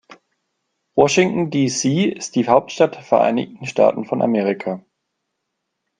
[0.95, 2.05] Washington, D.C.
[2.05, 4.83] ist die Hauptstadt der Vereinigten Staaten von Amerika.